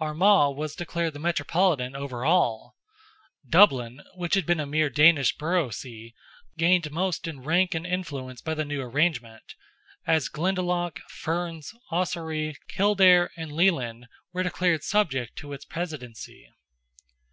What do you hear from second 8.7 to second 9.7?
arrangement,